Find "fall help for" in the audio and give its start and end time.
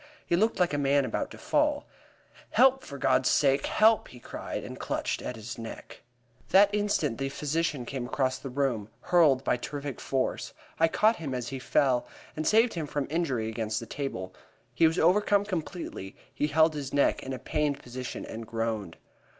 1.37-2.97